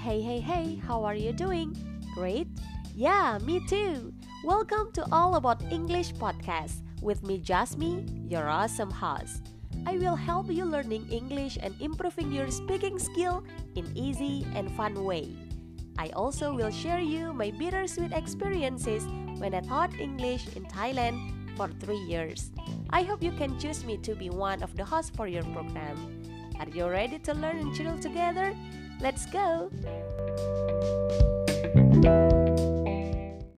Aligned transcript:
Hey, 0.00 0.22
hey, 0.22 0.40
hey, 0.40 0.80
how 0.88 1.04
are 1.04 1.14
you 1.14 1.30
doing? 1.30 1.76
Great? 2.14 2.48
Yeah, 2.96 3.38
me 3.44 3.60
too. 3.68 4.14
Welcome 4.42 4.90
to 4.92 5.04
All 5.12 5.34
About 5.34 5.60
English 5.70 6.14
podcast 6.14 6.80
with 7.02 7.22
me, 7.22 7.36
Jasmine, 7.36 8.08
your 8.26 8.48
awesome 8.48 8.90
host. 8.90 9.52
I 9.84 9.98
will 9.98 10.16
help 10.16 10.50
you 10.50 10.64
learning 10.64 11.04
English 11.12 11.58
and 11.60 11.76
improving 11.82 12.32
your 12.32 12.50
speaking 12.50 12.98
skill 12.98 13.44
in 13.76 13.92
easy 13.94 14.46
and 14.54 14.72
fun 14.72 15.04
way. 15.04 15.36
I 15.98 16.08
also 16.16 16.54
will 16.54 16.70
share 16.70 17.00
you 17.00 17.34
my 17.34 17.50
bittersweet 17.50 18.12
experiences 18.12 19.04
when 19.36 19.52
I 19.52 19.60
taught 19.60 20.00
English 20.00 20.56
in 20.56 20.64
Thailand 20.64 21.20
for 21.58 21.68
three 21.68 22.00
years. 22.08 22.52
I 22.88 23.02
hope 23.02 23.22
you 23.22 23.32
can 23.32 23.60
choose 23.60 23.84
me 23.84 23.98
to 23.98 24.14
be 24.14 24.30
one 24.30 24.62
of 24.62 24.74
the 24.76 24.84
hosts 24.84 25.12
for 25.14 25.28
your 25.28 25.44
program. 25.52 26.24
Are 26.58 26.68
you 26.72 26.88
ready 26.88 27.18
to 27.20 27.34
learn 27.34 27.58
and 27.58 27.74
chill 27.74 27.98
together? 27.98 28.56
Let's 29.02 29.24
go! 29.26 29.70